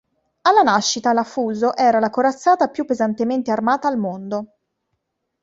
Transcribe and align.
Alla 0.41 0.63
nascita, 0.63 1.13
la 1.13 1.23
"Fuso" 1.23 1.77
era 1.77 1.99
la 1.99 2.09
corazzata 2.09 2.69
più 2.69 2.85
pesantemente 2.85 3.51
armata 3.51 3.87
al 3.87 3.99
mondo. 3.99 4.53